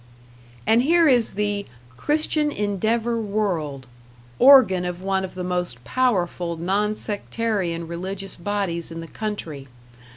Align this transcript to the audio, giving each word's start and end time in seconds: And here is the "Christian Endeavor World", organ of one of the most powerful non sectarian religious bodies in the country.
And 0.65 0.81
here 0.81 1.07
is 1.07 1.33
the 1.33 1.67
"Christian 1.95 2.49
Endeavor 2.51 3.21
World", 3.21 3.85
organ 4.39 4.83
of 4.83 5.03
one 5.03 5.23
of 5.23 5.35
the 5.35 5.43
most 5.43 5.83
powerful 5.83 6.57
non 6.57 6.95
sectarian 6.95 7.87
religious 7.87 8.35
bodies 8.35 8.89
in 8.91 8.99
the 8.99 9.07
country. 9.07 9.67